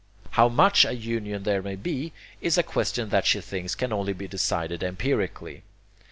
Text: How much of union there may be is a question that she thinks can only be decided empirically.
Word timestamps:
How 0.31 0.49
much 0.49 0.83
of 0.83 0.95
union 0.99 1.43
there 1.43 1.61
may 1.61 1.75
be 1.75 2.11
is 2.41 2.57
a 2.57 2.63
question 2.63 3.09
that 3.09 3.27
she 3.27 3.39
thinks 3.39 3.75
can 3.75 3.93
only 3.93 4.13
be 4.13 4.27
decided 4.27 4.81
empirically. 4.81 5.61